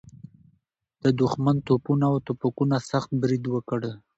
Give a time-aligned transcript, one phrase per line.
[1.03, 3.79] د دښمن توپونه او توپکونه سخت برید وکړ.